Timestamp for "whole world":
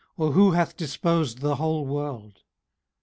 1.57-2.41